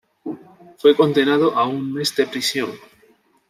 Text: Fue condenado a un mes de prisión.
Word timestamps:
Fue 0.79 0.95
condenado 0.95 1.53
a 1.55 1.67
un 1.67 1.93
mes 1.93 2.15
de 2.15 2.25
prisión. 2.25 2.71